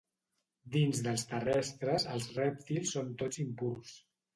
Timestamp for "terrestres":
1.35-2.09